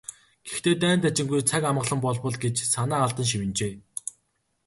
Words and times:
"Гэхдээ 0.47 0.75
дайн 0.81 0.99
дажингүй, 1.03 1.41
цаг 1.49 1.61
амгалан 1.69 1.99
болбол" 2.05 2.37
гэж 2.43 2.55
санаа 2.73 3.01
алдан 3.05 3.27
шивнэжээ. 3.31 3.73